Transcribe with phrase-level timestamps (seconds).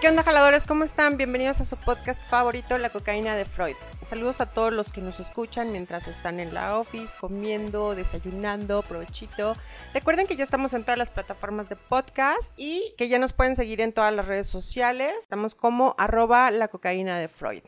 [0.00, 0.64] ¿Qué onda, jaladores?
[0.64, 1.18] ¿Cómo están?
[1.18, 3.76] Bienvenidos a su podcast favorito, La Cocaína de Freud.
[4.00, 9.56] Saludos a todos los que nos escuchan mientras están en la office, comiendo, desayunando, provechito.
[9.92, 13.56] Recuerden que ya estamos en todas las plataformas de podcast y que ya nos pueden
[13.56, 15.12] seguir en todas las redes sociales.
[15.18, 17.62] Estamos como arroba La Cocaína de Freud.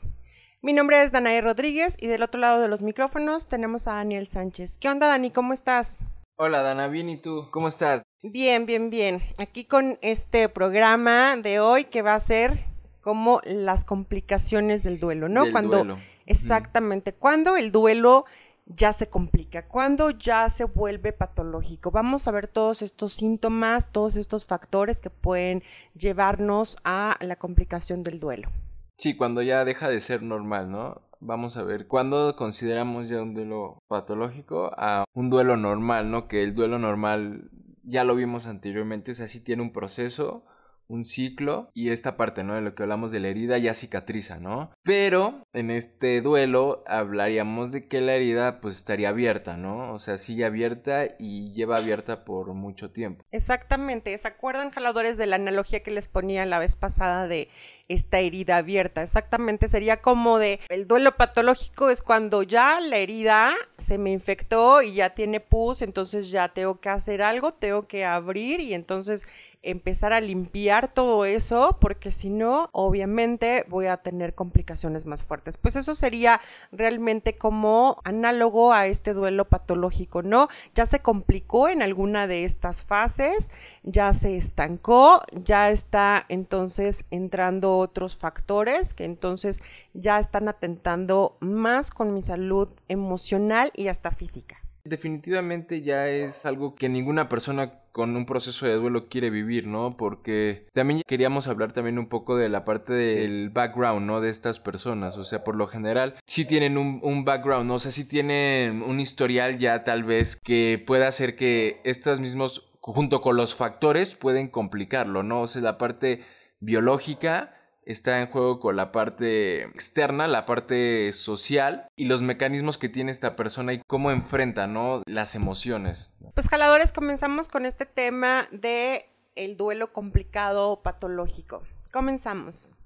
[0.62, 4.28] Mi nombre es Danae Rodríguez y del otro lado de los micrófonos tenemos a Daniel
[4.28, 4.78] Sánchez.
[4.78, 5.32] ¿Qué onda, Dani?
[5.32, 5.98] ¿Cómo estás?
[6.36, 7.48] Hola, Dana, bien, ¿y tú?
[7.50, 8.02] ¿Cómo estás?
[8.24, 9.20] Bien, bien, bien.
[9.36, 12.64] Aquí con este programa de hoy que va a ser
[13.00, 15.42] como las complicaciones del duelo, ¿no?
[15.42, 15.98] Del cuando duelo.
[16.24, 18.24] exactamente, cuando el duelo
[18.66, 21.90] ya se complica, cuando ya se vuelve patológico.
[21.90, 25.64] Vamos a ver todos estos síntomas, todos estos factores que pueden
[25.98, 28.50] llevarnos a la complicación del duelo.
[28.98, 31.02] Sí, cuando ya deja de ser normal, ¿no?
[31.18, 36.28] Vamos a ver cuándo consideramos ya un duelo patológico a un duelo normal, ¿no?
[36.28, 37.50] Que el duelo normal
[37.82, 40.44] ya lo vimos anteriormente, o sea, sí tiene un proceso,
[40.88, 42.54] un ciclo y esta parte, ¿no?
[42.54, 44.70] De lo que hablamos de la herida ya cicatriza, ¿no?
[44.82, 49.92] Pero en este duelo hablaríamos de que la herida pues estaría abierta, ¿no?
[49.92, 53.24] O sea, sigue abierta y lleva abierta por mucho tiempo.
[53.30, 57.48] Exactamente, ¿se acuerdan, jaladores, de la analogía que les ponía la vez pasada de
[57.92, 59.02] esta herida abierta?
[59.02, 64.82] Exactamente, sería como de el duelo patológico es cuando ya la herida se me infectó
[64.82, 69.26] y ya tiene pus, entonces ya tengo que hacer algo, tengo que abrir y entonces
[69.62, 75.56] empezar a limpiar todo eso, porque si no, obviamente voy a tener complicaciones más fuertes.
[75.56, 76.40] Pues eso sería
[76.72, 80.48] realmente como análogo a este duelo patológico, ¿no?
[80.74, 83.50] Ya se complicó en alguna de estas fases,
[83.82, 89.62] ya se estancó, ya está entonces entrando otros factores que entonces
[89.94, 94.58] ya están atentando más con mi salud emocional y hasta física.
[94.84, 99.96] Definitivamente ya es algo que ninguna persona con un proceso de duelo quiere vivir, ¿no?
[99.96, 104.20] Porque también queríamos hablar también un poco de la parte del background, ¿no?
[104.20, 107.74] De estas personas, o sea, por lo general sí tienen un, un background, ¿no?
[107.74, 112.72] O sea, sí tienen un historial ya tal vez que pueda hacer que estos mismos,
[112.80, 115.42] junto con los factores, pueden complicarlo, ¿no?
[115.42, 116.22] O sea, la parte
[116.60, 122.88] biológica está en juego con la parte externa, la parte social y los mecanismos que
[122.88, 125.02] tiene esta persona y cómo enfrenta, ¿no?
[125.06, 126.12] Las emociones.
[126.34, 131.62] Pues jaladores, comenzamos con este tema de el duelo complicado patológico.
[131.92, 132.78] Comenzamos.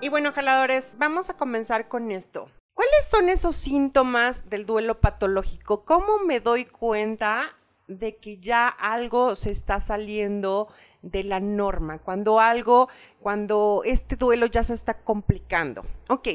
[0.00, 2.48] Y bueno, jaladores, vamos a comenzar con esto.
[2.74, 5.84] ¿Cuáles son esos síntomas del duelo patológico?
[5.84, 7.56] ¿Cómo me doy cuenta
[7.88, 10.68] de que ya algo se está saliendo
[11.02, 11.98] de la norma?
[11.98, 12.88] Cuando algo,
[13.20, 15.84] cuando este duelo ya se está complicando.
[16.08, 16.28] Ok,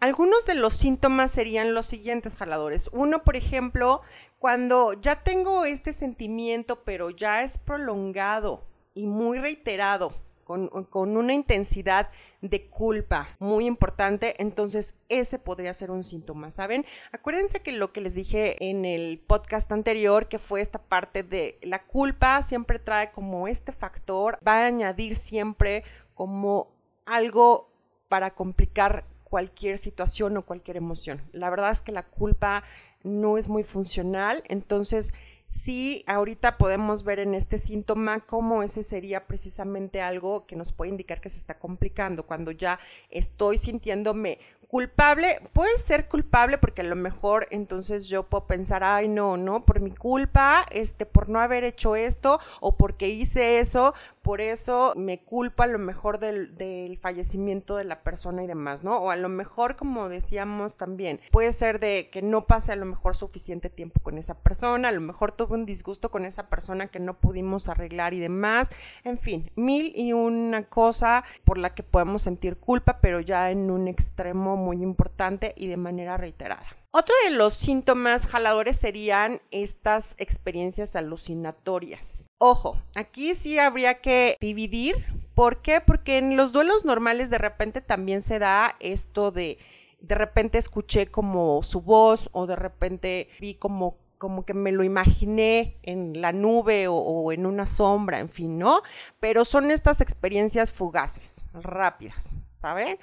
[0.00, 2.88] algunos de los síntomas serían los siguientes jaladores.
[2.92, 4.02] Uno, por ejemplo,
[4.38, 8.64] cuando ya tengo este sentimiento, pero ya es prolongado
[8.94, 10.12] y muy reiterado,
[10.44, 16.84] con, con, una intensidad de culpa muy importante, entonces ese podría ser un síntoma, ¿saben?
[17.12, 21.58] Acuérdense que lo que les dije en el podcast anterior, que fue esta parte de
[21.62, 25.82] la culpa, siempre trae como este factor, va a añadir siempre
[26.14, 26.68] como
[27.06, 27.70] algo
[28.08, 31.20] para complicar cualquier situación o cualquier emoción.
[31.32, 32.62] La verdad es que la culpa
[33.02, 35.12] no es muy funcional, entonces
[35.48, 40.90] sí ahorita podemos ver en este síntoma cómo ese sería precisamente algo que nos puede
[40.90, 42.26] indicar que se está complicando.
[42.26, 42.78] Cuando ya
[43.10, 44.38] estoy sintiéndome
[44.68, 49.64] culpable, puede ser culpable porque a lo mejor entonces yo puedo pensar, ay no, no,
[49.64, 53.94] por mi culpa, este, por no haber hecho esto o porque hice eso,
[54.28, 58.84] por eso me culpa a lo mejor del, del, fallecimiento de la persona y demás,
[58.84, 58.98] ¿no?
[58.98, 62.84] O a lo mejor, como decíamos también, puede ser de que no pase a lo
[62.84, 66.88] mejor suficiente tiempo con esa persona, a lo mejor tuve un disgusto con esa persona
[66.88, 68.68] que no pudimos arreglar y demás,
[69.02, 73.70] en fin, mil y una cosa por la que podemos sentir culpa, pero ya en
[73.70, 76.66] un extremo muy importante y de manera reiterada.
[76.98, 82.26] Otro de los síntomas jaladores serían estas experiencias alucinatorias.
[82.38, 84.96] Ojo, aquí sí habría que dividir.
[85.36, 85.80] ¿Por qué?
[85.80, 89.58] Porque en los duelos normales de repente también se da esto de
[90.00, 94.82] de repente escuché como su voz o de repente vi como como que me lo
[94.82, 98.82] imaginé en la nube o, o, en una sombra, en fin, ¿no?
[99.20, 102.98] Pero son estas experiencias fugaces, rápidas, ¿saben?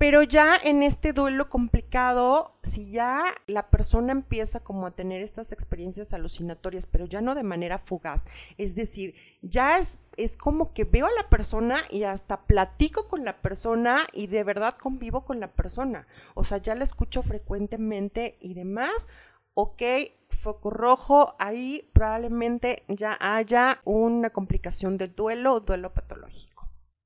[0.00, 5.52] Pero ya en este duelo complicado, si ya la persona empieza como a tener estas
[5.52, 8.24] experiencias alucinatorias, pero ya no de manera fugaz,
[8.56, 13.26] es decir, ya es, es como que veo a la persona y hasta platico con
[13.26, 16.06] la persona y de verdad convivo con la persona.
[16.32, 19.06] O sea, ya la escucho frecuentemente y demás,
[19.52, 19.82] ok,
[20.30, 26.59] foco rojo, ahí probablemente ya haya una complicación del duelo o duelo patológico.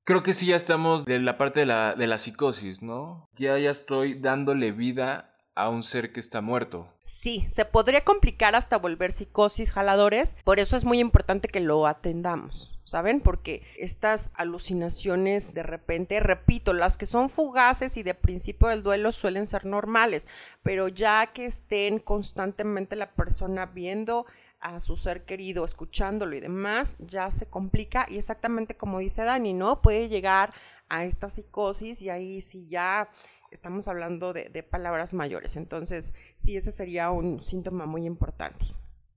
[0.07, 3.27] Creo que sí ya estamos de la parte de la, de la psicosis, ¿no?
[3.37, 6.89] Ya ya estoy dándole vida a un ser que está muerto.
[7.05, 11.87] Sí, se podría complicar hasta volver psicosis, jaladores, por eso es muy importante que lo
[11.87, 13.21] atendamos, ¿saben?
[13.21, 19.11] Porque estas alucinaciones de repente, repito, las que son fugaces y de principio del duelo
[19.11, 20.27] suelen ser normales,
[20.63, 24.27] pero ya que estén constantemente la persona viendo
[24.65, 29.53] a su ser querido, escuchándolo y demás, ya se complica y exactamente como dice Dani,
[29.53, 29.83] ¿no?
[29.83, 30.55] Puede llegar
[30.89, 33.11] a esta psicosis y ahí sí ya
[33.51, 35.57] estamos hablando de, palabras mayores.
[35.57, 38.65] Entonces, sí, ese sería un síntoma muy importante.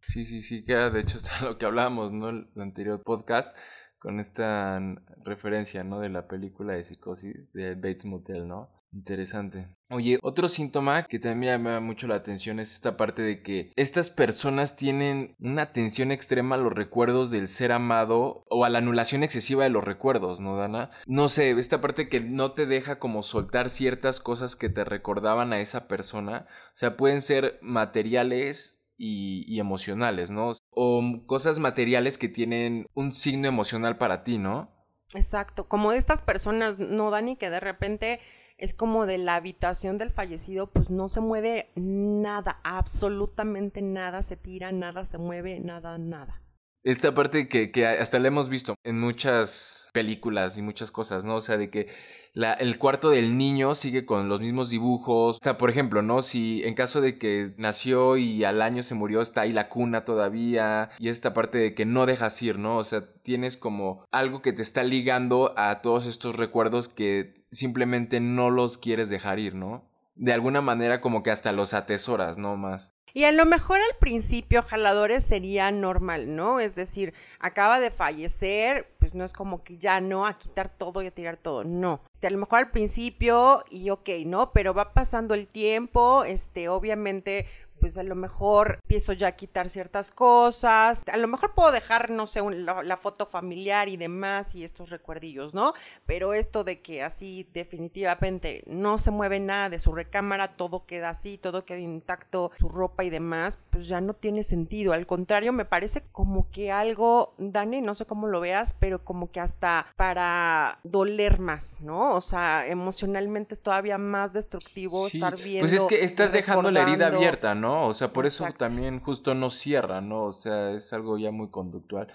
[0.01, 2.27] Sí, sí, sí, que era de hecho lo que hablábamos, ¿no?
[2.29, 3.55] El anterior podcast
[3.99, 4.81] con esta
[5.23, 6.01] referencia, ¿no?
[6.01, 8.69] De la película de psicosis de Bates Motel, ¿no?
[8.93, 9.67] Interesante.
[9.89, 13.71] Oye, otro síntoma que también me llama mucho la atención es esta parte de que
[13.75, 18.79] estas personas tienen una atención extrema a los recuerdos del ser amado o a la
[18.79, 20.91] anulación excesiva de los recuerdos, ¿no, Dana?
[21.05, 25.53] No sé, esta parte que no te deja como soltar ciertas cosas que te recordaban
[25.53, 26.47] a esa persona.
[26.67, 30.53] O sea, pueden ser materiales y, emocionales, ¿no?
[30.71, 34.73] O cosas materiales que tienen un signo emocional para ti, ¿no?
[35.13, 37.37] Exacto, como estas personas, ¿no, Dani?
[37.37, 38.19] Que de repente
[38.57, 44.35] es como de la habitación del fallecido, pues no se mueve nada, absolutamente nada se
[44.35, 46.41] tira, nada se mueve, nada, nada.
[46.83, 51.35] Esta parte que, que hasta la hemos visto en muchas películas y muchas cosas, ¿no?
[51.35, 51.87] O sea, de que
[52.31, 55.35] la, el cuarto del niño sigue con los mismos dibujos.
[55.35, 56.21] O sea, por ejemplo, ¿no?
[56.21, 60.05] Si en caso de que nació y al año se murió, está ahí la cuna
[60.05, 60.91] todavía.
[60.97, 62.77] Y esta parte de que no dejas ir, ¿no?
[62.77, 68.19] O sea, tienes como algo que te está ligando a todos estos recuerdos que simplemente
[68.19, 69.83] no los quieres dejar ir, ¿no?
[70.15, 72.55] De alguna manera como que hasta los atesoras, ¿no?
[72.57, 72.97] Más.
[73.13, 76.59] Y a lo mejor al principio jaladores sería normal, ¿no?
[76.59, 81.01] Es decir, acaba de fallecer, pues no es como que ya no a quitar todo
[81.01, 82.01] y a tirar todo, no.
[82.13, 84.51] Este, a lo mejor al principio y ok, ¿no?
[84.51, 87.47] Pero va pasando el tiempo, este, obviamente
[87.79, 92.09] pues a lo mejor empiezo ya a quitar ciertas cosas, a lo mejor puedo dejar,
[92.09, 95.73] no sé, la, foto familiar y demás y estos recuerdillos, ¿no?
[96.05, 101.09] Pero esto de que así definitivamente no se mueve nada de su recámara, todo queda
[101.09, 104.93] así, todo queda intacto, su ropa y demás, pues ya no tiene sentido.
[104.93, 109.31] Al contrario, me parece como que algo, Dani, no sé cómo lo veas, pero como
[109.31, 112.15] que hasta para doler más, ¿no?
[112.15, 115.61] O sea, emocionalmente es todavía más destructivo estar viendo.
[115.61, 117.66] Pues es que estás dejando la herida abierta, ¿no?
[117.67, 117.87] ¿No?
[117.87, 120.23] O sea, por eso también justo no cierra, ¿no?
[120.23, 122.07] O sea, es algo ya muy conductual.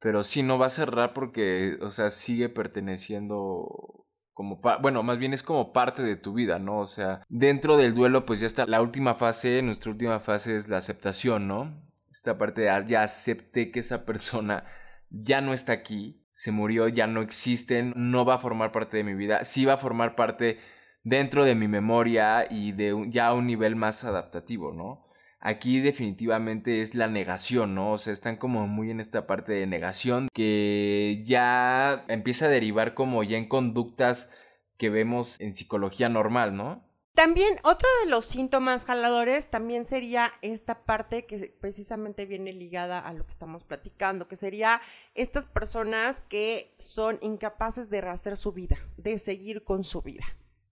[0.00, 5.34] Pero sí, no va a cerrar porque, o sea, sigue perteneciendo como, bueno, más bien
[5.34, 6.78] es como parte de tu vida, ¿no?
[6.78, 10.68] O sea, dentro del duelo, pues ya está la última fase, nuestra última fase es
[10.68, 11.70] la aceptación, ¿no?
[12.10, 14.64] Esta parte de, ah, ya acepté que esa persona
[15.10, 19.04] ya no está aquí, se murió, ya no existen, no va a formar parte de
[19.04, 20.58] mi vida, sí va a formar parte
[21.04, 25.04] dentro de mi memoria y de ya a un nivel más adaptativo, ¿no?
[25.38, 27.92] Aquí definitivamente es la negación, ¿no?
[27.92, 32.94] O sea, están como muy en esta parte de negación que ya empieza a derivar
[32.94, 34.30] como ya en conductas
[34.78, 36.82] que vemos en psicología normal, ¿no?
[37.14, 43.12] También otro de los síntomas jaladores también sería esta parte que precisamente viene ligada a
[43.12, 44.80] lo que estamos platicando, que sería
[45.14, 50.24] estas personas que son incapaces de rehacer su vida, de seguir con su vida.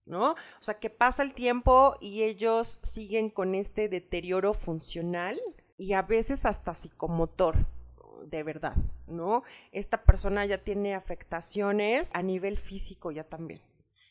[0.05, 0.31] ¿No?
[0.31, 5.39] O sea, que pasa el tiempo y ellos siguen con este deterioro funcional
[5.77, 7.55] y a veces hasta psicomotor,
[8.25, 8.75] de verdad,
[9.07, 9.43] ¿no?
[9.71, 13.61] Esta persona ya tiene afectaciones a nivel físico ya también.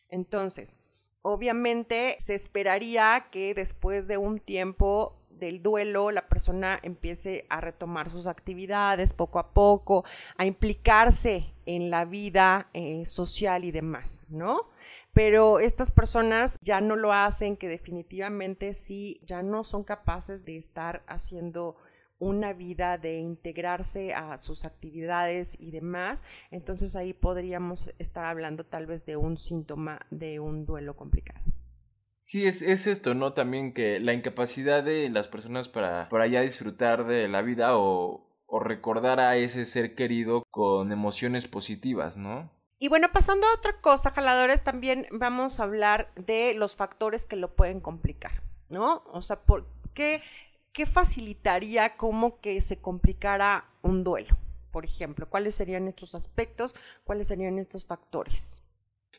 [0.09, 0.77] Entonces,
[1.23, 8.11] obviamente se esperaría que después de un tiempo del duelo la persona empiece a retomar
[8.11, 10.05] sus actividades poco a poco,
[10.37, 14.71] a implicarse en la vida eh, social y demás, ¿no?
[15.13, 20.57] Pero estas personas ya no lo hacen, que definitivamente sí, ya no son capaces de
[20.57, 21.77] estar haciendo
[22.19, 28.87] una vida de integrarse a sus actividades y demás, entonces ahí podríamos estar hablando tal
[28.87, 31.41] vez de un síntoma de un duelo complicado.
[32.23, 33.33] Sí, es, es esto, ¿no?
[33.33, 38.25] También que la incapacidad de las personas para, para ya disfrutar de la vida o,
[38.47, 42.51] o recordar a ese ser querido con emociones positivas, ¿no?
[42.83, 47.37] Y bueno, pasando a otra cosa, jaladores, también vamos a hablar de los factores que
[47.37, 49.05] lo pueden complicar, ¿no?
[49.13, 50.21] O sea, ¿por qué,
[50.73, 54.37] qué facilitaría como que se complicara un duelo?
[54.73, 56.75] Por ejemplo, ¿cuáles serían estos aspectos?
[57.05, 58.59] ¿Cuáles serían estos factores?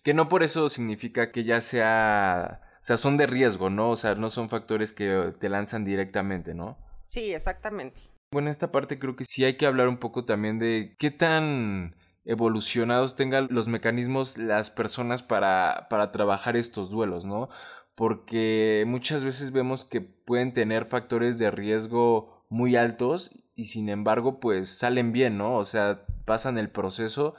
[0.04, 3.92] Que no por eso significa que ya sea, o sea, son de riesgo, ¿no?
[3.92, 6.78] O sea, no son factores que te lanzan directamente, ¿no?
[7.08, 8.02] Sí, exactamente.
[8.30, 11.96] Bueno, esta parte creo que sí hay que hablar un poco también de qué tan
[12.26, 17.50] evolucionados tengan los mecanismos las personas para, para trabajar estos duelos, ¿no?
[17.96, 24.40] Porque muchas veces vemos que pueden tener factores de riesgo muy altos y sin embargo
[24.40, 25.56] pues salen bien, ¿no?
[25.56, 27.36] O sea, pasan el proceso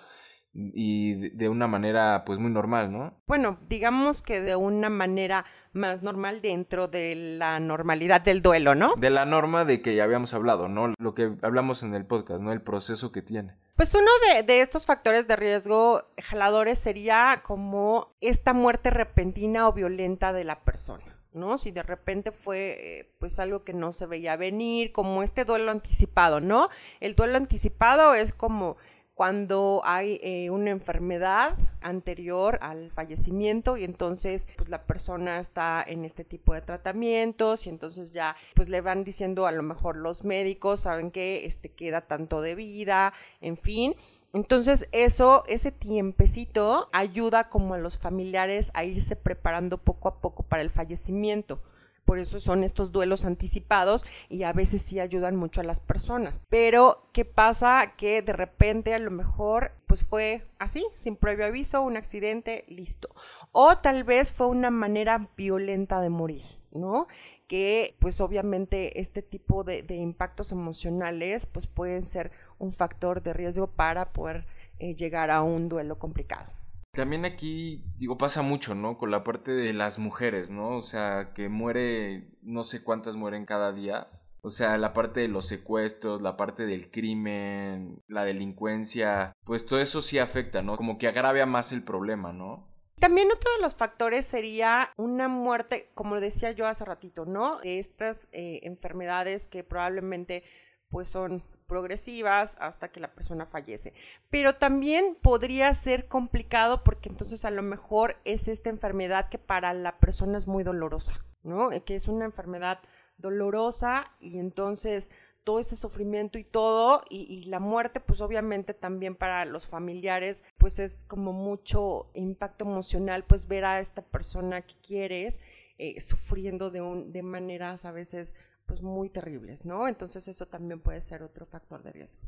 [0.55, 3.21] y de una manera pues muy normal, ¿no?
[3.27, 8.95] Bueno, digamos que de una manera más normal dentro de la normalidad del duelo, ¿no?
[8.97, 10.95] De la norma de que ya habíamos hablado, ¿no?
[10.99, 12.53] Lo que hablamos en el podcast, ¿no?
[12.53, 13.57] El proceso que tiene.
[13.77, 14.11] Pues uno
[14.47, 20.61] de, estos factores de riesgo jaladores sería como esta muerte repentina o violenta de la
[20.61, 21.19] persona.
[21.33, 21.59] ¿no?
[21.59, 26.39] Si de repente fue pues algo que no se veía venir, como este duelo anticipado,
[26.39, 26.69] ¿no?
[27.01, 28.77] El duelo anticipado es como
[29.15, 36.05] cuando hay eh, una enfermedad anterior al fallecimiento y entonces pues la persona está en
[36.05, 40.25] este tipo de tratamientos y entonces ya pues le van diciendo a lo mejor los
[40.25, 43.95] médicos saben que este queda tanto de vida, en fin,
[44.35, 50.43] entonces eso, ese tiempecito ayuda como a los familiares a irse preparando poco a poco
[50.43, 51.61] para el fallecimiento.
[52.05, 56.41] Por eso son estos duelos anticipados y a veces sí ayudan mucho a las personas.
[56.49, 57.95] Pero, ¿qué pasa?
[57.97, 63.09] Que de repente a lo mejor pues fue así, sin previo aviso, un accidente, listo.
[63.53, 67.07] O tal vez fue una manera violenta de morir, ¿no?
[67.47, 73.67] que pues obviamente este tipo de, impactos emocionales pues pueden ser un factor de riesgo
[73.67, 74.47] para poder
[74.79, 76.51] eh, llegar a un duelo complicado.
[76.95, 78.99] También aquí, digo, pasa mucho, ¿no?
[78.99, 80.77] Con la parte de las mujeres, ¿no?
[80.77, 84.09] O sea, que muere, no sé cuántas mueren cada día.
[84.43, 89.81] O sea, la parte de los secuestros, la parte del crimen, la delincuencia, pues todo
[89.81, 90.77] eso sí afecta, ¿no?
[90.77, 92.69] Como que agravia más el problema, ¿no?
[93.01, 97.59] También otro de los factores sería una muerte, como decía yo hace ratito, ¿no?
[97.61, 100.45] De estas eh, enfermedades que probablemente
[100.91, 103.93] pues son progresivas hasta que la persona fallece.
[104.31, 109.73] Pero también podría ser complicado porque entonces a lo mejor es esta enfermedad que para
[109.75, 111.73] la persona es muy dolorosa, ¿no?
[111.73, 112.81] Eh, que es una enfermedad
[113.19, 115.11] dolorosa y entonces
[115.45, 120.79] todo ese sufrimiento y todo y, la muerte pues obviamente también para los familiares pues
[120.79, 125.41] es como mucho impacto emocional pues ver a esta persona que quieres
[125.77, 128.35] eh, sufriendo de, un, de maneras a veces
[128.67, 129.89] pues muy terribles, ¿no?
[129.89, 132.23] Entonces eso también puede ser otro factor de riesgo.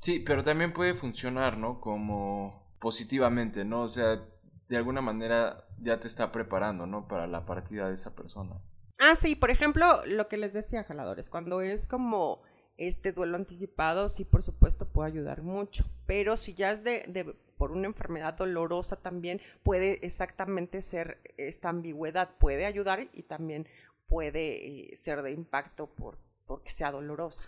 [0.00, 1.80] Sí, pero también puede funcionar, ¿no?
[1.80, 3.82] Como positivamente, ¿no?
[3.82, 4.20] O sea,
[4.68, 7.06] de alguna manera ya te está preparando, ¿no?
[7.06, 8.60] Para la partida de esa persona.
[8.98, 12.42] Ah, sí, por ejemplo, lo que les decía, jaladores, cuando es como
[12.76, 17.36] este duelo anticipado, sí, por supuesto, puede ayudar mucho, pero si ya es de, de
[17.56, 23.68] por una enfermedad dolorosa también puede exactamente ser esta ambigüedad, puede ayudar y también
[24.12, 27.44] puede eh, ser de impacto por, porque sea dolorosa.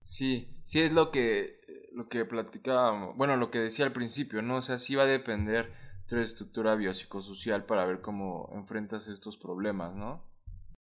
[0.00, 1.58] Sí, sí es lo que,
[1.92, 4.58] lo que platicábamos, bueno, lo que decía al principio, ¿no?
[4.58, 9.36] O sea, sí va a depender de tu estructura biopsicosocial para ver cómo enfrentas estos
[9.36, 10.22] problemas, ¿no?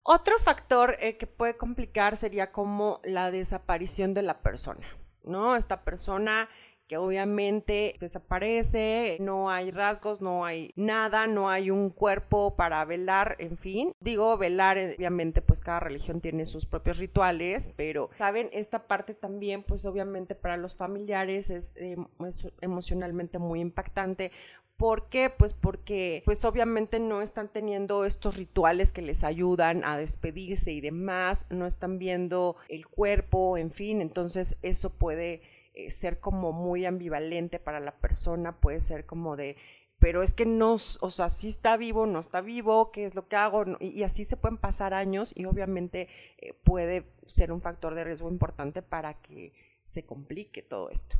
[0.02, 4.86] Otro factor eh, que puede complicar sería como la desaparición de la persona,
[5.22, 5.54] ¿no?
[5.54, 6.48] Esta persona
[6.88, 13.36] que obviamente desaparece, no hay rasgos, no hay nada, no hay un cuerpo para velar,
[13.38, 13.92] en fin.
[14.00, 18.48] Digo, velar, eh, obviamente, pues cada religión tiene sus propios rituales, pero, ¿saben?
[18.52, 24.30] Esta parte también, pues obviamente para los familiares es, eh, es emocionalmente muy impactante
[24.76, 25.30] ¿Por qué?
[25.30, 30.80] Pues porque pues obviamente no están teniendo estos rituales que les ayudan a despedirse y
[30.80, 35.42] demás, no están viendo el cuerpo, en fin, entonces eso puede
[35.74, 39.56] eh, ser como muy ambivalente para la persona, puede ser como de,
[39.98, 43.26] pero es que no, o sea, si está vivo, no está vivo, qué es lo
[43.28, 47.94] que hago, y, así se pueden pasar años y obviamente eh, puede ser un factor
[47.94, 49.52] de riesgo importante para que
[49.84, 51.18] se complique todo esto.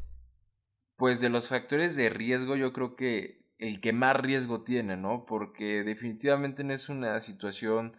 [0.97, 5.27] Pues de los factores de riesgo yo creo que el que más riesgo tiene, ¿no?
[5.27, 7.97] Porque definitivamente no es una situación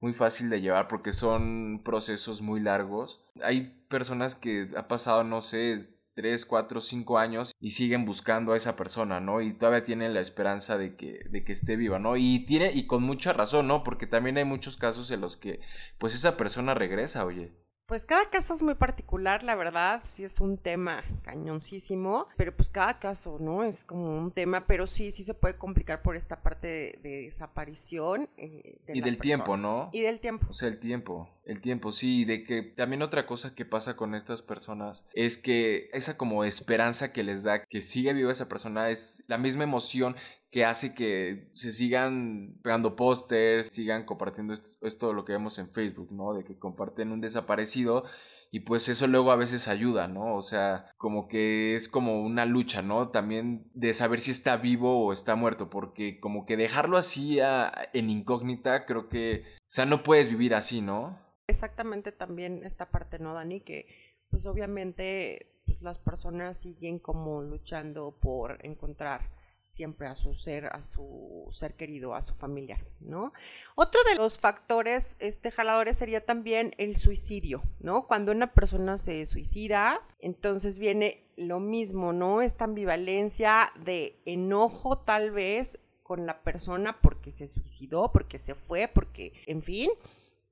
[0.00, 3.24] muy fácil de llevar porque son procesos muy largos.
[3.42, 8.56] Hay personas que ha pasado, no sé, 3, 4, 5 años y siguen buscando a
[8.56, 9.40] esa persona, ¿no?
[9.40, 12.16] Y todavía tienen la esperanza de que, de que esté viva, ¿no?
[12.16, 13.84] Y tiene, y con mucha razón, ¿no?
[13.84, 15.60] Porque también hay muchos casos en los que,
[15.96, 17.52] pues esa persona regresa, oye.
[17.88, 22.68] Pues cada caso es muy particular, la verdad, sí es un tema cañoncísimo, pero pues
[22.68, 23.64] cada caso, ¿no?
[23.64, 28.28] Es como un tema, pero sí, sí se puede complicar por esta parte de, desaparición.
[28.36, 29.88] Eh, y del tiempo, ¿no?
[29.94, 30.48] Y del tiempo.
[30.50, 33.96] O sea, el tiempo, el tiempo, sí, y de que también otra cosa que pasa
[33.96, 38.50] con estas personas es que esa como esperanza que les da que sigue viva esa
[38.50, 40.14] persona es la misma emoción
[40.50, 45.70] que hace que se sigan pegando pósters, sigan compartiendo esto, esto lo que vemos en
[45.70, 46.34] Facebook, ¿no?
[46.34, 48.04] De que comparten un desaparecido
[48.50, 50.34] y pues eso luego a veces ayuda, ¿no?
[50.34, 53.10] O sea, como que es como una lucha, ¿no?
[53.10, 58.08] También de saber si está vivo o está muerto, porque como que dejarlo así en
[58.08, 61.18] incógnita, creo que, o sea, no puedes vivir así, ¿no?
[61.46, 63.60] Exactamente también esta parte, ¿no, Dani?
[63.60, 63.86] Que
[64.30, 69.37] pues obviamente pues, las personas siguen como luchando por encontrar
[69.68, 73.32] siempre a su ser, a su ser querido, a su familiar, ¿no?
[73.74, 78.06] Otro de los factores este, jaladores sería también el suicidio, ¿no?
[78.06, 82.42] Cuando una persona se suicida, entonces viene lo mismo, ¿no?
[82.42, 88.88] Esta ambivalencia de enojo tal vez con la persona porque se suicidó, porque se fue,
[88.88, 89.90] porque, en fin,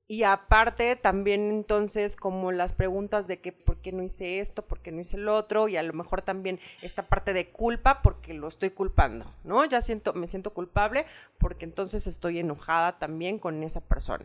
[0.08, 4.80] y aparte también entonces como las preguntas de que por qué no hice esto, por
[4.80, 8.32] qué no hice el otro y a lo mejor también esta parte de culpa porque
[8.32, 9.64] lo estoy culpando, ¿no?
[9.64, 11.06] Ya siento me siento culpable
[11.38, 14.24] porque entonces estoy enojada también con esa persona.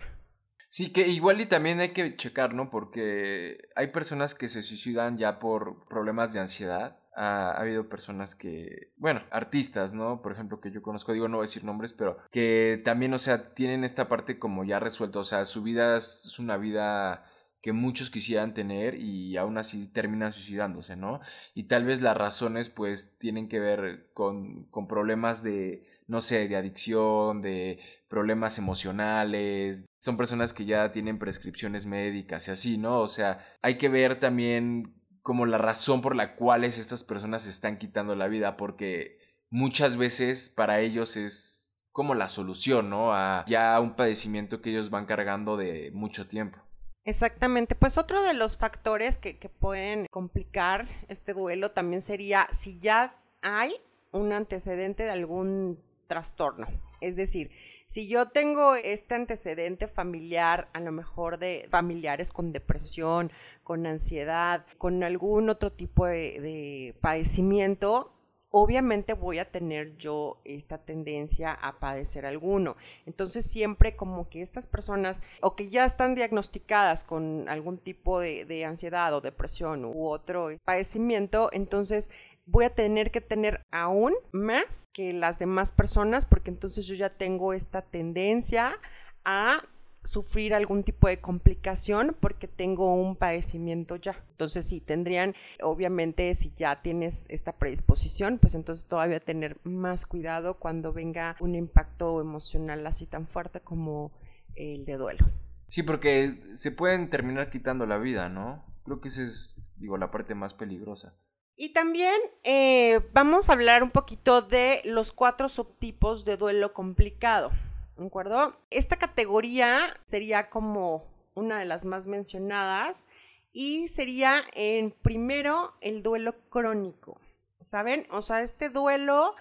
[0.70, 2.70] Sí, que igual y también hay que checar, ¿no?
[2.70, 8.92] Porque hay personas que se suicidan ya por problemas de ansiedad ha, habido personas que,
[8.98, 10.22] bueno, artistas, ¿no?
[10.22, 13.20] Por ejemplo, que yo conozco, digo, no voy a decir nombres, pero que también, o
[13.20, 17.26] sea, tienen esta parte como ya resuelta, o sea, su vida es una vida
[17.62, 21.20] que muchos quisieran tener y aún así terminan suicidándose, ¿no?
[21.54, 26.48] Y tal vez las razones pues tienen que ver con, con problemas de, no sé,
[26.48, 33.00] de adicción, de problemas emocionales, son personas que ya tienen prescripciones médicas y así, ¿no?
[33.00, 37.50] O sea, hay que ver también como la razón por la cual estas personas se
[37.50, 43.14] están quitando la vida, porque muchas veces para ellos es como la solución, ¿no?
[43.14, 46.60] A ya un padecimiento que ellos van cargando de mucho tiempo.
[47.04, 52.80] Exactamente, pues otro de los factores que, que pueden complicar este duelo también sería si
[52.80, 53.74] ya hay
[54.12, 56.68] un antecedente de algún trastorno.
[57.00, 57.52] Es decir,
[57.92, 63.34] si yo tengo este antecedente familiar, a lo mejor de familiares con depresión,
[63.66, 68.14] con ansiedad, con algún otro tipo de, padecimiento,
[68.50, 72.78] obviamente voy a tener yo esta tendencia a padecer alguno.
[73.06, 78.46] Entonces siempre como que estas personas o que ya están diagnosticadas con algún tipo de,
[78.46, 82.10] de ansiedad o depresión u otro padecimiento, entonces
[82.46, 87.10] voy a tener que tener aún más que las demás personas porque entonces yo ya
[87.10, 88.78] tengo esta tendencia
[89.24, 89.64] a
[90.04, 94.24] sufrir algún tipo de complicación porque tengo un padecimiento ya.
[94.32, 100.56] Entonces sí, tendrían, obviamente, si ya tienes esta predisposición, pues entonces todavía tener más cuidado
[100.58, 104.12] cuando venga un impacto emocional así tan fuerte como
[104.56, 105.26] el de duelo.
[105.68, 108.66] Sí, porque se pueden terminar quitando la vida, ¿no?
[108.84, 111.16] Creo que esa es, digo, la parte más peligrosa.
[111.62, 117.52] Y también eh, vamos a hablar un poquito de los cuatro subtipos de duelo complicado.
[117.98, 118.58] ¿De acuerdo?
[118.72, 123.06] Esta categoría sería como una de las más mencionadas
[123.54, 127.22] y sería en primero el duelo crónico.
[127.62, 128.08] ¿Saben?
[128.10, 129.36] O sea, este duelo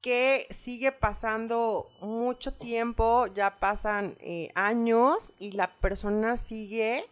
[0.00, 7.04] que sigue pasando mucho tiempo, ya pasan eh, años y la persona sigue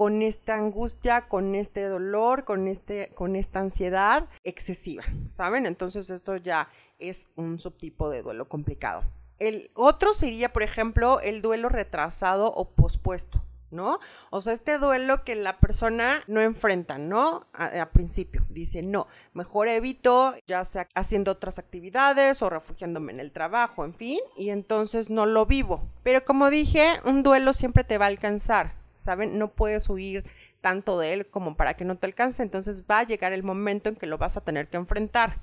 [0.00, 5.66] con esta angustia, con este dolor, con, este, con esta ansiedad excesiva, ¿saben?
[5.66, 9.02] Entonces esto ya es un subtipo de duelo complicado.
[9.38, 13.42] El otro sería, por ejemplo, el duelo retrasado o pospuesto.
[13.70, 14.00] ¿no?
[14.30, 17.46] O sea, este duelo que la persona no enfrenta, ¿no?
[17.52, 23.30] A, principio, dice, no, mejor evito, ya sea haciendo otras actividades o refugiándome en el
[23.30, 25.88] trabajo, en fin, y entonces no lo vivo.
[26.02, 29.38] Pero como dije, un duelo siempre te va a alcanzar, ¿saben?
[29.38, 30.24] No puedes huir
[30.60, 33.88] tanto de él como para que no te alcance, entonces va a llegar el momento
[33.88, 35.40] en que lo vas a tener que enfrentar.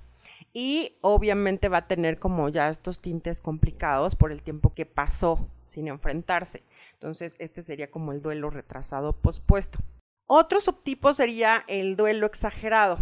[0.54, 5.50] Y obviamente va a tener como ya estos tintes complicados por el tiempo que pasó
[5.65, 6.63] sin enfrentarse.
[6.93, 9.80] Entonces, este sería como el duelo retrasado pospuesto.
[10.26, 12.98] Otro subtipo sería el duelo exagerado,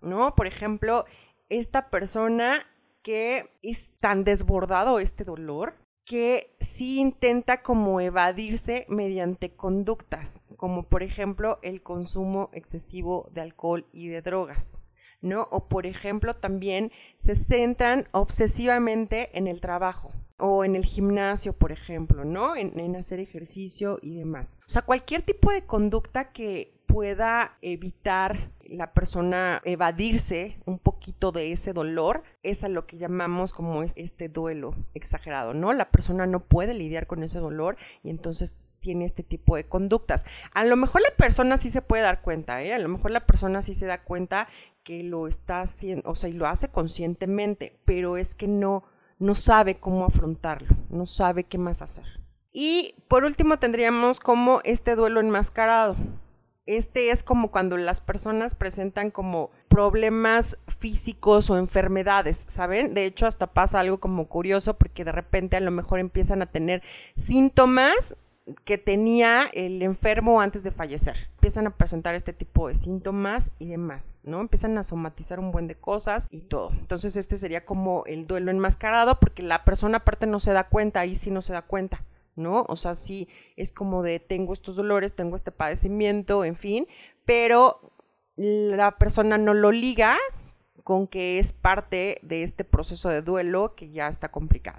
[0.00, 0.34] ¿no?
[0.34, 1.04] Por ejemplo,
[1.48, 2.66] esta persona
[3.02, 5.74] que es tan desbordado este dolor
[6.10, 13.86] que sí intenta como evadirse mediante conductas, como por ejemplo el consumo excesivo de alcohol
[13.92, 14.80] y de drogas.
[15.20, 15.46] ¿no?
[15.52, 21.70] O por ejemplo también se centran obsesivamente en el trabajo o en el gimnasio, por
[21.70, 22.56] ejemplo, ¿no?
[22.56, 24.58] En, en, hacer ejercicio y demás.
[24.66, 31.52] O sea, cualquier tipo de conducta que pueda evitar la persona evadirse un poquito de
[31.52, 35.72] ese dolor, es a lo que llamamos como este duelo exagerado, ¿no?
[35.72, 40.24] La persona no puede lidiar con ese dolor y entonces tiene este tipo de conductas.
[40.52, 42.72] A lo mejor la persona sí se puede dar cuenta, ¿eh?
[42.72, 44.48] A lo mejor la persona sí se da cuenta
[44.84, 48.84] que lo está haciendo, o sea, y lo hace conscientemente, pero es que no
[49.20, 52.06] no sabe cómo afrontarlo, no sabe qué más hacer.
[52.52, 55.94] Y por último tendríamos como este duelo enmascarado.
[56.70, 62.94] Este es como cuando las personas presentan como problemas físicos o enfermedades, ¿saben?
[62.94, 66.46] De hecho, hasta pasa algo como curioso porque de repente a lo mejor empiezan a
[66.46, 66.84] tener
[67.16, 68.14] síntomas
[68.64, 71.28] que tenía el enfermo antes de fallecer.
[71.34, 74.40] Empiezan a presentar este tipo de síntomas y demás, ¿no?
[74.40, 76.70] Empiezan a somatizar un buen de cosas y todo.
[76.78, 81.00] Entonces este sería como el duelo enmascarado porque la persona aparte no se da cuenta,
[81.00, 82.04] ahí sí no se da cuenta.
[82.40, 82.66] ¿No?
[82.68, 86.88] O sea, sí es como de tengo estos dolores, tengo este padecimiento, en fin,
[87.24, 87.80] pero
[88.36, 90.16] la persona no lo liga
[90.82, 94.78] con que es parte de este proceso de duelo que ya está complicado.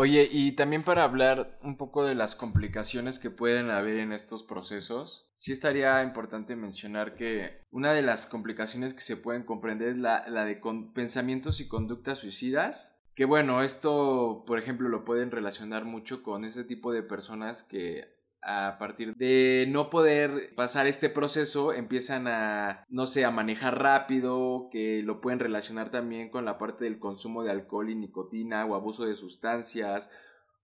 [0.00, 4.44] Oye, y también para hablar un poco de las complicaciones que pueden haber en estos
[4.44, 9.98] procesos, sí estaría importante mencionar que una de las complicaciones que se pueden comprender es
[9.98, 10.60] la, la de
[10.94, 16.62] pensamientos y conductas suicidas que bueno, esto, por ejemplo, lo pueden relacionar mucho con ese
[16.62, 18.04] tipo de personas que
[18.42, 24.68] a partir de no poder pasar este proceso empiezan a, no sé, a manejar rápido,
[24.70, 28.76] que lo pueden relacionar también con la parte del consumo de alcohol y nicotina o
[28.76, 30.10] abuso de sustancias.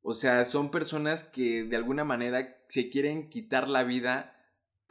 [0.03, 4.34] O sea, son personas que de alguna manera se quieren quitar la vida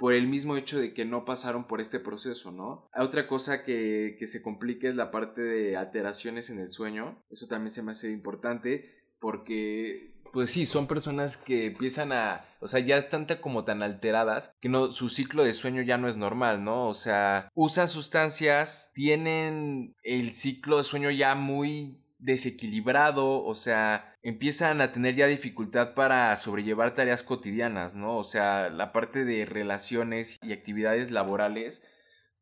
[0.03, 2.89] por el mismo hecho de que no pasaron por este proceso, ¿no?
[2.93, 7.23] Otra cosa que, se complica es la parte de alteraciones en el sueño.
[7.29, 12.67] Eso también se me hace importante porque pues sí, son personas que empiezan a, o
[12.67, 16.17] sea, ya están como tan alteradas que no, su ciclo de sueño ya no es
[16.17, 16.89] normal, ¿no?
[16.89, 24.81] O sea, usan sustancias, tienen el ciclo de sueño ya muy desequilibrado, o sea, empiezan
[24.81, 28.17] a tener ya dificultad para sobrellevar tareas cotidianas, ¿no?
[28.17, 31.83] O sea, la parte de relaciones y actividades laborales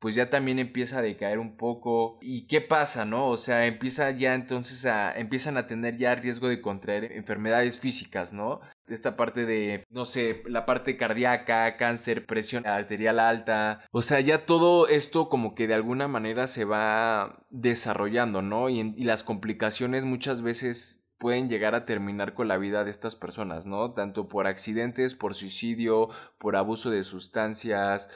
[0.01, 2.17] pues ya también empieza a decaer un poco.
[2.23, 3.27] ¿Y qué pasa, no?
[3.27, 8.33] O sea, empieza ya entonces a, empiezan a tener ya riesgo de contraer enfermedades físicas,
[8.33, 8.61] ¿no?
[8.87, 13.85] Esta parte de, no sé, la parte cardíaca, cáncer, presión arterial alta.
[13.91, 18.69] O sea, ya todo esto como que de alguna manera se va desarrollando, ¿no?
[18.69, 23.15] Y, y las complicaciones muchas veces pueden llegar a terminar con la vida de estas
[23.15, 23.93] personas, ¿no?
[23.93, 26.09] Tanto por accidentes, por suicidio,
[26.39, 28.09] por abuso de sustancias,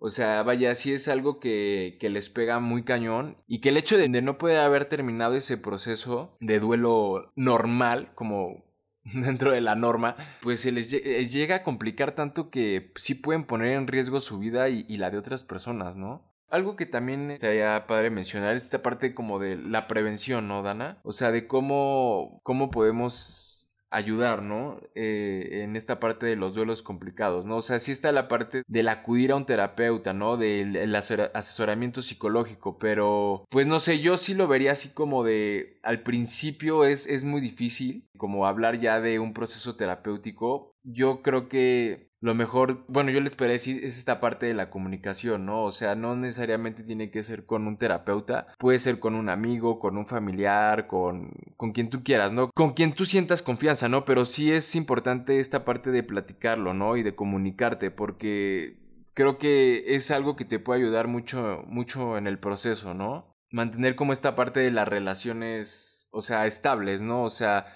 [0.00, 3.76] o sea, vaya, sí es algo que, que, les pega muy cañón y que el
[3.76, 8.64] hecho de, no poder haber terminado ese proceso de duelo normal, como
[9.04, 13.74] dentro de la norma, pues se les llega a complicar tanto que sí pueden poner
[13.74, 16.30] en riesgo su vida y, y la de otras personas, ¿no?
[16.48, 20.98] Algo que también sería padre mencionar es esta parte como de la prevención, ¿no, Dana?
[21.04, 23.59] O sea, de cómo, cómo podemos
[23.90, 24.80] ayudar, ¿no?
[24.94, 27.56] Eh, en esta parte de los duelos complicados, ¿no?
[27.56, 30.36] O sea, sí está la parte del acudir a un terapeuta, ¿no?
[30.36, 36.02] Del asesoramiento psicológico, pero pues no sé, yo sí lo vería así como de, al
[36.02, 40.72] principio es, es muy difícil, como hablar ya de un proceso terapéutico.
[40.82, 45.46] Yo creo que lo mejor, bueno, yo les decir, es esta parte de la comunicación,
[45.46, 45.64] ¿no?
[45.64, 49.78] O sea, no necesariamente tiene que ser con un terapeuta, puede ser con un amigo,
[49.78, 52.50] con un familiar, con, con quien tú quieras, ¿no?
[52.54, 54.04] Con quien tú sientas confianza, ¿no?
[54.04, 56.98] Pero sí es importante esta parte de platicarlo, ¿no?
[56.98, 58.76] Y de comunicarte, porque
[59.14, 63.34] creo que es algo que te puede ayudar mucho, mucho en el proceso, ¿no?
[63.50, 67.22] Mantener como esta parte de las relaciones, o sea, estables, ¿no?
[67.22, 67.66] O sea,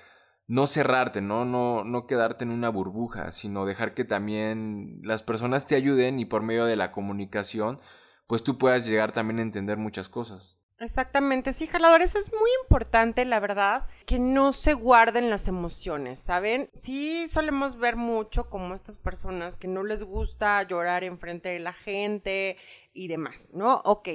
[0.47, 1.45] no cerrarte, ¿no?
[1.45, 6.27] No, no quedarte en una burbuja, sino dejar que también las personas te ayuden y
[6.27, 7.81] por medio de la comunicación,
[8.27, 10.59] pues tú puedas llegar también a entender muchas cosas.
[10.81, 16.69] Exactamente, sí, jaladores, es muy importante, la verdad, que no se guarden las emociones, ¿saben?
[16.75, 21.73] Sí solemos ver mucho como estas personas que no les gusta llorar enfrente de la
[21.73, 22.57] gente
[22.93, 23.83] y demás, ¿no?
[23.85, 24.09] Ok,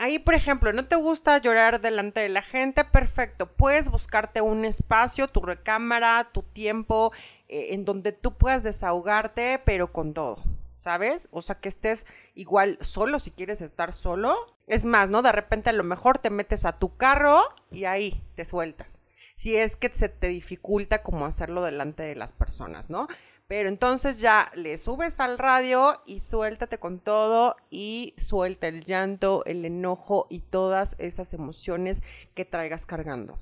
[0.00, 3.52] Ahí, por ejemplo, no te gusta llorar delante de la gente, perfecto.
[3.52, 7.12] Puedes buscarte un espacio, tu recámara, tu tiempo,
[7.48, 10.36] eh, en donde tú puedas desahogarte, pero con todo,
[10.72, 11.28] ¿sabes?
[11.32, 14.34] O sea, que estés igual solo si quieres estar solo.
[14.66, 15.20] Es más, ¿no?
[15.20, 19.02] De repente a lo mejor te metes a tu carro y ahí te sueltas.
[19.36, 23.06] Si es que se te dificulta como hacerlo delante de las personas, ¿no?
[23.50, 29.44] Pero entonces ya le subes al radio y suéltate con todo y suelta el llanto,
[29.44, 32.00] el enojo y todas esas emociones
[32.36, 33.40] que traigas cargando.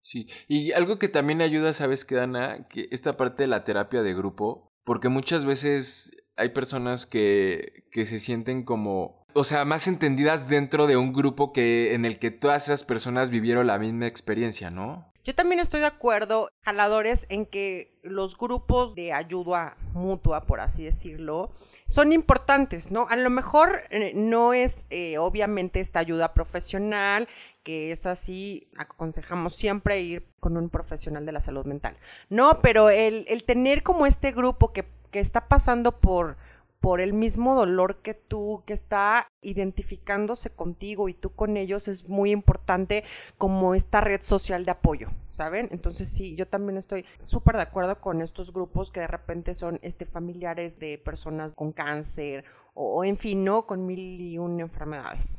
[0.00, 2.68] Sí, y algo que también ayuda, ¿sabes qué, Dana?
[2.68, 8.06] Que esta parte de la terapia de grupo, porque muchas veces hay personas que, que
[8.06, 12.30] se sienten como o sea, más entendidas dentro de un grupo que en el que
[12.30, 15.12] todas esas personas vivieron la misma experiencia, ¿no?
[15.24, 20.84] Yo también estoy de acuerdo, jaladores, en que los grupos de ayuda mutua, por así
[20.84, 21.50] decirlo,
[21.86, 23.06] son importantes, ¿no?
[23.10, 27.28] A lo mejor eh, no es eh, obviamente esta ayuda profesional,
[27.62, 31.96] que es así, aconsejamos siempre ir con un profesional de la salud mental.
[32.30, 36.38] No, pero el, el tener como este grupo que, que está pasando por
[36.80, 42.08] por el mismo dolor que tú, que está identificándose contigo y tú con ellos, es
[42.08, 43.04] muy importante
[43.36, 45.68] como esta red social de apoyo, ¿saben?
[45.72, 49.78] Entonces sí, yo también estoy súper de acuerdo con estos grupos que de repente son
[49.82, 53.66] este, familiares de personas con cáncer o, en fin, ¿no?
[53.66, 55.38] Con mil y un enfermedades.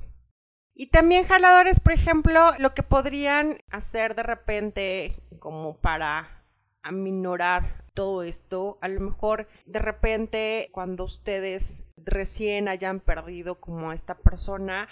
[0.74, 6.44] Y también jaladores, por ejemplo, lo que podrían hacer de repente como para
[6.84, 8.78] aminorar todo esto.
[8.82, 14.88] A lo mejor de repente cuando ustedes recién hayan perdido como esta persona,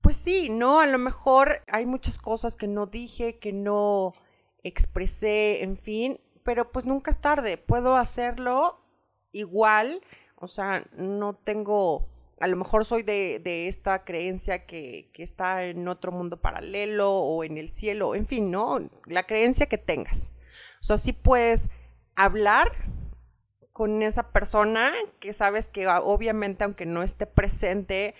[0.00, 0.80] pues sí, ¿no?
[0.80, 4.14] A lo mejor hay muchas cosas que no dije, que no
[4.62, 8.80] expresé, en fin, pero pues nunca es tarde, puedo hacerlo
[9.32, 10.00] igual,
[10.36, 12.08] o sea, no tengo,
[12.40, 17.12] a lo mejor soy de, de esta creencia que, que está en otro mundo paralelo
[17.12, 18.80] o en el cielo, en fin, ¿no?
[19.06, 20.32] La creencia que tengas.
[20.80, 21.68] O sea, sí puedes
[22.24, 22.72] hablar
[23.72, 28.14] con esa persona que sabes que ah, obviamente aunque no esté presente,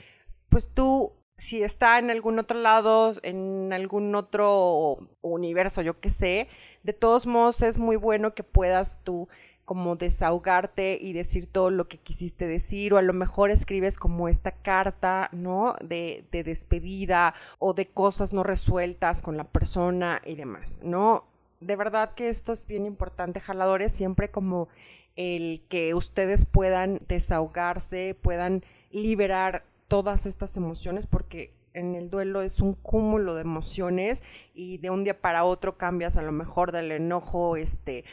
[0.49, 6.49] pues tú si está en algún otro lado, en algún otro universo, yo qué sé,
[6.83, 9.29] de todos modos es muy bueno que puedas tú
[9.65, 14.29] como desahogarte y decir todo lo que quisiste decir o a lo mejor escribes como
[14.29, 15.77] esta carta, ¿no?
[15.83, 21.30] De, de despedida o de cosas no resueltas con la persona y demás, ¿no?
[21.61, 24.68] De verdad que esto es bien importante, jaladores, siempre como
[25.14, 32.61] el que ustedes puedan desahogarse, puedan liberar todas estas emociones, porque en el duelo es
[32.61, 34.23] un cúmulo de emociones
[34.55, 38.05] y de un día para otro cambias a lo mejor del enojo este,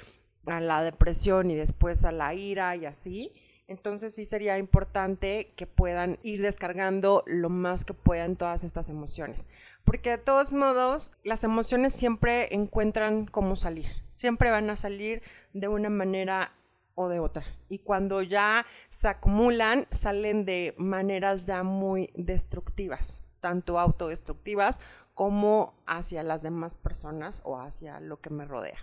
[0.46, 3.34] a la depresión y después a la ira y así.
[3.68, 9.48] Entonces sí sería importante que puedan ir descargando lo más que puedan todas estas emociones
[9.88, 15.24] porque de todos modos las emociones siempre encuentran cómo salir, siempre van a salir
[15.54, 16.52] de una manera
[16.94, 17.46] o de otra.
[17.70, 24.82] Y cuando ya se acumulan, salen de maneras ya muy destructivas, tanto autodestructivas
[25.14, 28.78] como hacia las demás personas o hacia lo que me rodea.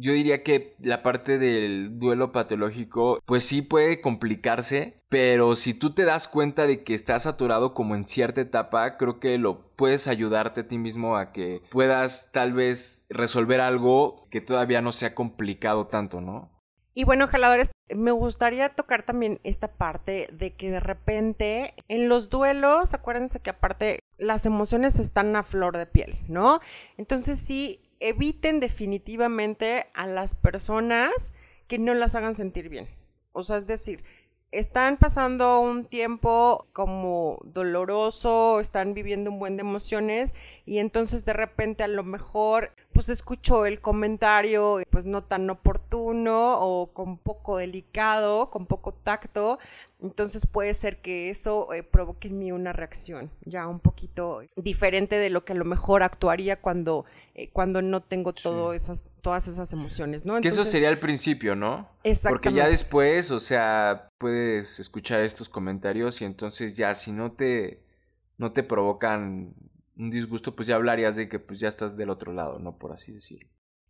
[0.00, 5.92] Yo diría que la parte del duelo patológico, pues sí puede complicarse, pero si tú
[5.92, 10.08] te das cuenta de que estás saturado como en cierta etapa, creo que lo puedes
[10.08, 15.14] ayudarte a ti mismo a que puedas tal vez resolver algo que todavía no sea
[15.14, 16.50] complicado tanto, ¿no?
[16.94, 22.30] Y bueno, jaladores, me gustaría tocar también esta parte de que de repente en los
[22.30, 26.60] duelos, acuérdense que aparte las emociones están a flor de piel, ¿no?
[26.96, 31.12] Entonces sí, eviten definitivamente a las personas
[31.68, 32.88] que no las hagan sentir bien.
[33.32, 34.02] O sea, es decir,
[34.50, 40.32] están pasando un tiempo como doloroso, están viviendo un buen de emociones
[40.66, 46.60] y entonces de repente a lo mejor pues escucho el comentario pues no tan oportuno
[46.60, 49.58] o con poco delicado, con poco tacto,
[50.02, 55.16] entonces puede ser que eso eh, provoque en mí una reacción ya un poquito diferente
[55.16, 59.48] de lo que a lo mejor actuaría cuando, eh, cuando no tengo todo esas, todas
[59.48, 60.38] esas emociones, ¿no?
[60.38, 61.88] que eso sería el principio, ¿no?
[62.04, 62.28] Exactamente.
[62.28, 67.82] Porque ya después, o sea, puedes escuchar estos comentarios y entonces ya si no te,
[68.36, 69.54] no te provocan
[70.00, 72.76] un disgusto, pues ya hablarías de que pues ya estás del otro lado, ¿no?
[72.78, 73.48] Por así decirlo.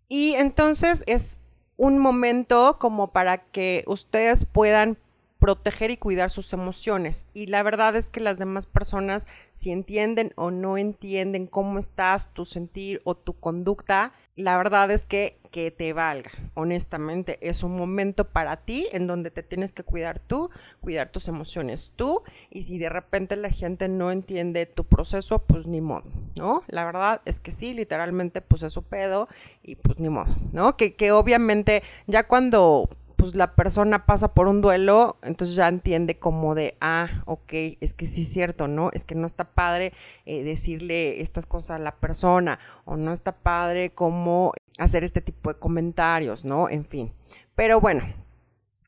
[0.08, 1.40] Y entonces es
[1.76, 4.98] un momento como para que ustedes puedan
[5.38, 7.26] proteger y cuidar sus emociones.
[7.32, 12.34] Y la verdad es que las demás personas, si entienden o no entienden cómo estás,
[12.34, 16.30] tu sentir o tu conducta, la verdad es que que te valga.
[16.54, 21.28] Honestamente, es un momento para ti en donde te tienes que cuidar tú, cuidar tus
[21.28, 22.22] emociones tú.
[22.50, 26.04] Y si de repente la gente no entiende tu proceso, pues ni modo,
[26.36, 26.62] ¿no?
[26.68, 29.28] La verdad es que sí, literalmente, pues es su pedo
[29.62, 30.76] y pues ni modo, ¿no?
[30.76, 32.88] Que, que obviamente ya cuando
[33.20, 37.92] pues la persona pasa por un duelo, entonces ya entiende como de, ah, ok, es
[37.92, 38.88] que sí es cierto, ¿no?
[38.94, 39.92] Es que no está padre
[40.24, 45.52] eh, decirle estas cosas a la persona, o no está padre cómo hacer este tipo
[45.52, 46.70] de comentarios, ¿no?
[46.70, 47.12] En fin.
[47.54, 48.04] Pero bueno,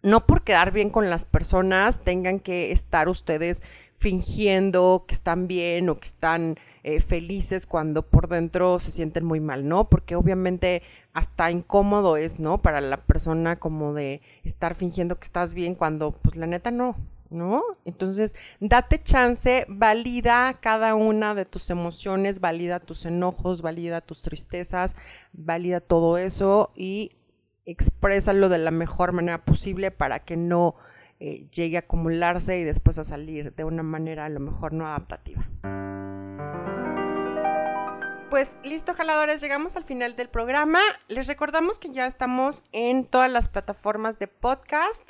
[0.02, 3.62] no por quedar bien con las personas tengan que estar ustedes
[3.98, 9.40] fingiendo que están bien o que están eh, felices cuando por dentro se sienten muy
[9.40, 9.88] mal, ¿no?
[9.88, 12.60] Porque obviamente hasta incómodo es, ¿no?
[12.62, 16.96] Para la persona como de estar fingiendo que estás bien cuando pues la neta no.
[17.30, 17.62] ¿no?
[17.84, 24.94] Entonces, date chance, valida cada una de tus emociones, valida tus enojos, valida tus tristezas,
[25.32, 27.12] valida todo eso y
[27.64, 30.74] exprésalo de la mejor manera posible para que no
[31.20, 34.86] eh, llegue a acumularse y después a salir de una manera a lo mejor no
[34.86, 35.48] adaptativa.
[38.32, 40.80] Pues listo, jaladores, llegamos al final del programa.
[41.08, 45.06] Les recordamos que ya estamos en todas las plataformas de podcast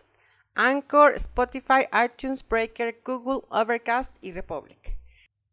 [0.57, 4.99] Anchor, Spotify, iTunes, Breaker, Google, Overcast y Republic.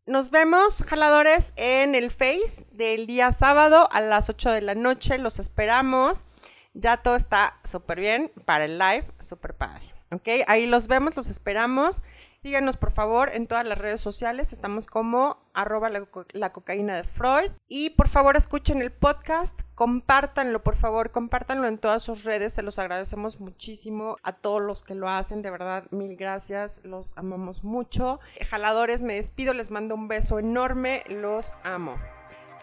[0.07, 5.19] Nos vemos, jaladores, en el Face del día sábado a las 8 de la noche.
[5.19, 6.25] Los esperamos.
[6.73, 9.93] Ya todo está súper bien para el live, súper padre.
[10.11, 10.27] ¿Ok?
[10.47, 12.01] Ahí los vemos, los esperamos.
[12.41, 17.51] Síganos por favor en todas las redes sociales, estamos como arroba la, cocaína de Freud.
[17.67, 22.63] Y por favor escuchen el podcast, compártanlo por favor, compártanlo en todas sus redes, se
[22.63, 27.65] los agradecemos muchísimo a todos los que lo hacen, de verdad, mil gracias, los amamos
[27.65, 28.21] mucho.
[28.49, 31.97] Jaladores, me despido, les mando un beso enorme, los amo.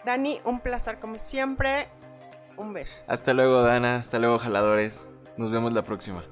[0.07, 1.89] Dani, un placer como siempre,
[2.57, 2.99] un beso.
[3.09, 6.25] Hasta luego Dana, hasta luego jaladores, nos vemos la próxima.